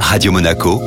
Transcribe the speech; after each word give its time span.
Radio 0.00 0.32
Monaco, 0.32 0.80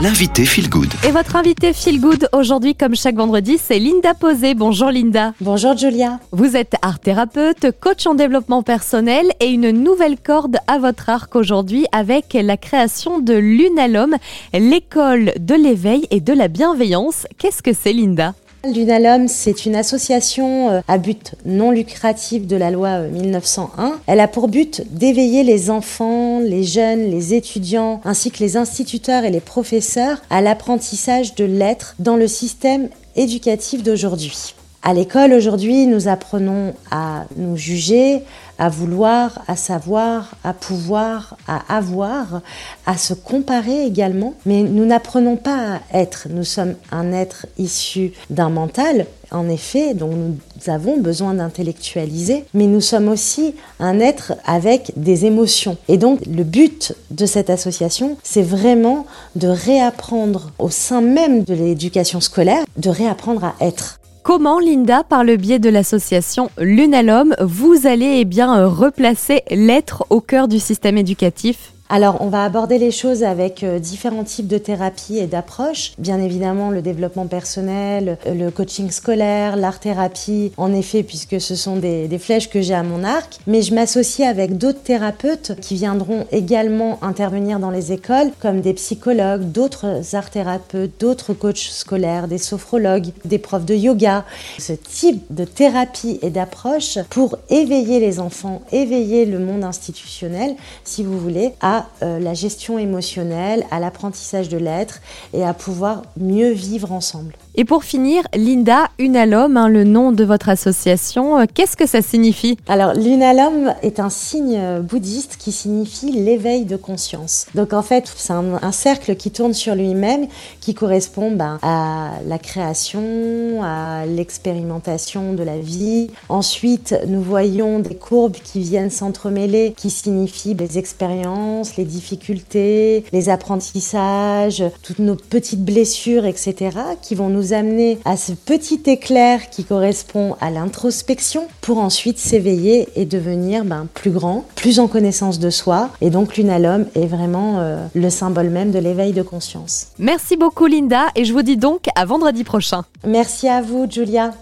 l'invité 0.00 0.44
Feel 0.44 0.68
Good. 0.68 0.92
Et 1.06 1.10
votre 1.10 1.36
invité 1.36 1.72
Feel 1.72 2.00
Good 2.00 2.28
aujourd'hui, 2.32 2.74
comme 2.74 2.94
chaque 2.94 3.16
vendredi, 3.16 3.58
c'est 3.58 3.78
Linda 3.78 4.14
Posé. 4.14 4.54
Bonjour 4.54 4.90
Linda. 4.90 5.32
Bonjour 5.40 5.76
Julia. 5.76 6.20
Vous 6.32 6.56
êtes 6.56 6.74
art 6.82 7.00
thérapeute, 7.00 7.66
coach 7.80 8.06
en 8.06 8.14
développement 8.14 8.62
personnel 8.62 9.26
et 9.40 9.46
une 9.46 9.70
nouvelle 9.70 10.18
corde 10.18 10.58
à 10.66 10.78
votre 10.78 11.08
arc 11.08 11.34
aujourd'hui 11.34 11.86
avec 11.92 12.34
la 12.34 12.56
création 12.56 13.20
de 13.20 13.34
l'Unalom, 13.34 14.16
l'école 14.52 15.32
de 15.38 15.54
l'éveil 15.54 16.06
et 16.10 16.20
de 16.20 16.32
la 16.32 16.48
bienveillance. 16.48 17.26
Qu'est-ce 17.38 17.62
que 17.62 17.72
c'est 17.72 17.92
Linda? 17.92 18.34
L'Unalom, 18.74 19.28
c'est 19.28 19.64
une 19.66 19.76
association 19.76 20.70
euh, 20.70 20.80
à 20.88 20.98
but 20.98 21.34
non 21.44 21.70
lucratif 21.70 22.46
de 22.48 22.56
la 22.56 22.70
loi 22.72 22.98
1901. 23.00 23.84
Euh, 23.84 23.90
Elle 24.06 24.18
a 24.18 24.26
pour 24.26 24.48
but 24.48 24.82
d'éveiller 24.90 25.44
les 25.44 25.70
enfants, 25.70 26.25
les 26.40 26.64
jeunes, 26.64 27.10
les 27.10 27.34
étudiants, 27.34 28.00
ainsi 28.04 28.30
que 28.30 28.38
les 28.40 28.56
instituteurs 28.56 29.24
et 29.24 29.30
les 29.30 29.40
professeurs 29.40 30.20
à 30.30 30.40
l'apprentissage 30.40 31.34
de 31.34 31.44
l'être 31.44 31.94
dans 31.98 32.16
le 32.16 32.28
système 32.28 32.88
éducatif 33.16 33.82
d'aujourd'hui. 33.82 34.54
À 34.88 34.94
l'école 34.94 35.32
aujourd'hui, 35.32 35.88
nous 35.88 36.06
apprenons 36.06 36.72
à 36.92 37.24
nous 37.36 37.56
juger, 37.56 38.22
à 38.56 38.68
vouloir, 38.68 39.42
à 39.48 39.56
savoir, 39.56 40.36
à 40.44 40.52
pouvoir, 40.52 41.36
à 41.48 41.76
avoir, 41.76 42.40
à 42.86 42.96
se 42.96 43.12
comparer 43.12 43.84
également. 43.84 44.34
Mais 44.46 44.62
nous 44.62 44.86
n'apprenons 44.86 45.34
pas 45.38 45.80
à 45.92 45.98
être. 45.98 46.28
Nous 46.30 46.44
sommes 46.44 46.76
un 46.92 47.12
être 47.12 47.46
issu 47.58 48.12
d'un 48.30 48.48
mental, 48.48 49.06
en 49.32 49.48
effet, 49.48 49.92
dont 49.92 50.12
nous 50.14 50.36
avons 50.68 50.98
besoin 50.98 51.34
d'intellectualiser, 51.34 52.44
mais 52.54 52.68
nous 52.68 52.80
sommes 52.80 53.08
aussi 53.08 53.56
un 53.80 53.98
être 53.98 54.34
avec 54.44 54.92
des 54.94 55.26
émotions. 55.26 55.78
Et 55.88 55.98
donc, 55.98 56.20
le 56.26 56.44
but 56.44 56.94
de 57.10 57.26
cette 57.26 57.50
association, 57.50 58.18
c'est 58.22 58.40
vraiment 58.40 59.04
de 59.34 59.48
réapprendre 59.48 60.52
au 60.60 60.70
sein 60.70 61.00
même 61.00 61.42
de 61.42 61.54
l'éducation 61.54 62.20
scolaire, 62.20 62.64
de 62.76 62.88
réapprendre 62.88 63.42
à 63.42 63.56
être. 63.60 63.98
Comment, 64.26 64.58
Linda, 64.58 65.04
par 65.04 65.22
le 65.22 65.36
biais 65.36 65.60
de 65.60 65.68
l'association 65.68 66.50
Lunalum, 66.58 67.36
vous 67.40 67.86
allez 67.86 68.18
eh 68.18 68.24
bien, 68.24 68.66
replacer 68.66 69.42
l'être 69.52 70.04
au 70.10 70.20
cœur 70.20 70.48
du 70.48 70.58
système 70.58 70.98
éducatif? 70.98 71.70
Alors, 71.88 72.18
on 72.20 72.28
va 72.28 72.44
aborder 72.44 72.78
les 72.78 72.90
choses 72.90 73.22
avec 73.22 73.62
euh, 73.62 73.78
différents 73.78 74.24
types 74.24 74.48
de 74.48 74.58
thérapies 74.58 75.18
et 75.18 75.28
d'approches. 75.28 75.92
Bien 75.98 76.20
évidemment, 76.20 76.70
le 76.70 76.82
développement 76.82 77.26
personnel, 77.26 78.18
euh, 78.26 78.34
le 78.34 78.50
coaching 78.50 78.90
scolaire, 78.90 79.56
l'art-thérapie, 79.56 80.52
en 80.56 80.74
effet, 80.74 81.04
puisque 81.04 81.40
ce 81.40 81.54
sont 81.54 81.76
des, 81.76 82.08
flèches 82.18 82.50
que 82.50 82.60
j'ai 82.60 82.74
à 82.74 82.82
mon 82.82 83.04
arc. 83.04 83.38
Mais 83.46 83.62
je 83.62 83.72
m'associe 83.72 84.28
avec 84.28 84.58
d'autres 84.58 84.82
thérapeutes 84.82 85.52
qui 85.60 85.76
viendront 85.76 86.26
également 86.32 86.98
intervenir 87.02 87.60
dans 87.60 87.70
les 87.70 87.92
écoles, 87.92 88.32
comme 88.40 88.62
des 88.62 88.74
psychologues, 88.74 89.42
d'autres 89.42 90.16
art-thérapeutes, 90.16 90.98
d'autres 90.98 91.34
coachs 91.34 91.58
scolaires, 91.58 92.26
des 92.26 92.38
sophrologues, 92.38 93.10
des 93.24 93.38
profs 93.38 93.64
de 93.64 93.74
yoga. 93.74 94.24
Ce 94.58 94.72
type 94.72 95.22
de 95.30 95.44
thérapie 95.44 96.18
et 96.22 96.30
d'approche 96.30 96.98
pour 97.10 97.36
éveiller 97.48 98.00
les 98.00 98.18
enfants, 98.18 98.62
éveiller 98.72 99.24
le 99.24 99.38
monde 99.38 99.62
institutionnel, 99.62 100.56
si 100.82 101.04
vous 101.04 101.18
voulez, 101.18 101.52
à 101.60 101.75
euh, 102.02 102.18
la 102.18 102.34
gestion 102.34 102.78
émotionnelle, 102.78 103.64
à 103.70 103.80
l'apprentissage 103.80 104.48
de 104.48 104.58
l'être 104.58 105.00
et 105.32 105.44
à 105.44 105.54
pouvoir 105.54 106.02
mieux 106.16 106.50
vivre 106.50 106.92
ensemble. 106.92 107.34
Et 107.54 107.64
pour 107.64 107.84
finir, 107.84 108.22
Linda 108.34 108.88
Unalom, 108.98 109.56
hein, 109.56 109.68
le 109.68 109.84
nom 109.84 110.12
de 110.12 110.24
votre 110.24 110.48
association, 110.48 111.38
euh, 111.38 111.44
qu'est-ce 111.52 111.76
que 111.76 111.86
ça 111.86 112.02
signifie? 112.02 112.58
Alors, 112.68 112.92
l'Unalom 112.94 113.74
est 113.82 113.98
un 113.98 114.10
signe 114.10 114.80
bouddhiste 114.80 115.36
qui 115.38 115.52
signifie 115.52 116.12
l'éveil 116.12 116.64
de 116.64 116.76
conscience. 116.76 117.46
Donc, 117.54 117.72
en 117.72 117.82
fait, 117.82 118.12
c'est 118.14 118.32
un, 118.32 118.72
cercle 118.72 119.16
qui 119.16 119.30
tourne 119.30 119.54
sur 119.54 119.74
lui-même, 119.74 120.26
qui 120.60 120.74
correspond 120.74 121.30
ben, 121.30 121.58
à 121.62 122.10
la 122.26 122.38
création, 122.38 123.62
à 123.62 124.04
l'expérimentation 124.06 125.32
de 125.32 125.42
la 125.42 125.58
vie. 125.58 126.10
Ensuite, 126.28 126.94
nous 127.06 127.22
voyons 127.22 127.78
des 127.78 127.94
courbes 127.94 128.36
qui 128.36 128.60
viennent 128.60 128.90
s'entremêler, 128.90 129.74
qui 129.76 129.90
signifient 129.90 130.54
les 130.54 130.78
expériences, 130.78 131.65
les 131.76 131.84
difficultés, 131.84 133.04
les 133.12 133.28
apprentissages, 133.28 134.62
toutes 134.82 135.00
nos 135.00 135.16
petites 135.16 135.64
blessures, 135.64 136.24
etc., 136.24 136.76
qui 137.02 137.14
vont 137.14 137.28
nous 137.28 137.52
amener 137.52 137.98
à 138.04 138.16
ce 138.16 138.32
petit 138.32 138.80
éclair 138.86 139.50
qui 139.50 139.64
correspond 139.64 140.36
à 140.40 140.50
l'introspection 140.50 141.48
pour 141.60 141.78
ensuite 141.78 142.18
s'éveiller 142.18 142.88
et 142.94 143.04
devenir 143.04 143.64
ben, 143.64 143.88
plus 143.92 144.10
grand, 144.10 144.44
plus 144.54 144.78
en 144.78 144.86
connaissance 144.86 145.38
de 145.38 145.50
soi. 145.50 145.90
Et 146.00 146.10
donc 146.10 146.36
l'unalome 146.36 146.86
est 146.94 147.06
vraiment 147.06 147.58
euh, 147.58 147.86
le 147.94 148.10
symbole 148.10 148.50
même 148.50 148.70
de 148.70 148.78
l'éveil 148.78 149.12
de 149.12 149.22
conscience. 149.22 149.88
Merci 149.98 150.36
beaucoup 150.36 150.66
Linda 150.66 151.06
et 151.14 151.24
je 151.24 151.32
vous 151.32 151.42
dis 151.42 151.56
donc 151.56 151.86
à 151.94 152.04
vendredi 152.04 152.44
prochain. 152.44 152.84
Merci 153.06 153.48
à 153.48 153.62
vous 153.62 153.86
Julia. 153.90 154.32